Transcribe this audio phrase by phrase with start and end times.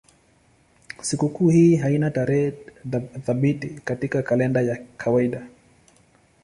[1.09, 2.51] Sikukuu hii haina tarehe
[3.25, 5.47] thabiti katika kalenda ya kawaida.